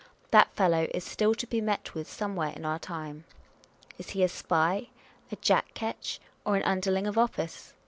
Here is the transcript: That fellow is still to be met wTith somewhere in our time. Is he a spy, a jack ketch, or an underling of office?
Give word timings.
That 0.31 0.51
fellow 0.55 0.87
is 0.95 1.03
still 1.03 1.35
to 1.35 1.45
be 1.45 1.61
met 1.61 1.83
wTith 1.85 2.07
somewhere 2.07 2.53
in 2.55 2.65
our 2.65 2.79
time. 2.79 3.23
Is 3.99 4.09
he 4.09 4.23
a 4.23 4.29
spy, 4.29 4.87
a 5.31 5.35
jack 5.35 5.75
ketch, 5.75 6.19
or 6.43 6.55
an 6.55 6.63
underling 6.63 7.05
of 7.05 7.19
office? 7.19 7.75